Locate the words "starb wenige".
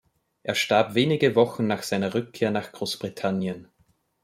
0.55-1.35